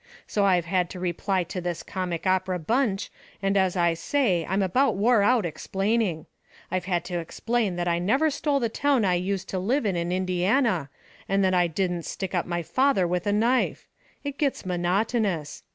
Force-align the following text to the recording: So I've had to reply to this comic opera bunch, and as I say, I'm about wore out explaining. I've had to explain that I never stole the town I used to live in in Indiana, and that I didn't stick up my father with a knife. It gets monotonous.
So 0.25 0.45
I've 0.45 0.65
had 0.65 0.89
to 0.89 0.99
reply 0.99 1.43
to 1.43 1.61
this 1.61 1.83
comic 1.83 2.25
opera 2.25 2.57
bunch, 2.57 3.11
and 3.39 3.55
as 3.55 3.77
I 3.77 3.93
say, 3.93 4.43
I'm 4.49 4.63
about 4.63 4.95
wore 4.95 5.21
out 5.21 5.45
explaining. 5.45 6.25
I've 6.71 6.85
had 6.85 7.05
to 7.05 7.19
explain 7.19 7.75
that 7.75 7.87
I 7.87 7.99
never 7.99 8.31
stole 8.31 8.59
the 8.59 8.67
town 8.67 9.05
I 9.05 9.13
used 9.13 9.47
to 9.49 9.59
live 9.59 9.85
in 9.85 9.95
in 9.95 10.11
Indiana, 10.11 10.89
and 11.29 11.43
that 11.43 11.53
I 11.53 11.67
didn't 11.67 12.05
stick 12.07 12.33
up 12.33 12.47
my 12.47 12.63
father 12.63 13.07
with 13.07 13.27
a 13.27 13.31
knife. 13.31 13.87
It 14.23 14.39
gets 14.39 14.65
monotonous. 14.65 15.61